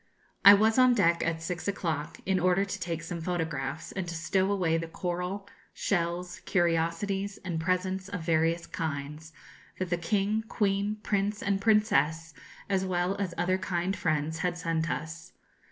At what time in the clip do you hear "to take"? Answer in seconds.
2.65-3.03